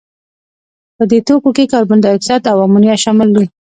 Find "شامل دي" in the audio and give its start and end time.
3.03-3.45